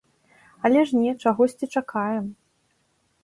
[0.69, 2.25] Але ж не, чагосьці чакаем.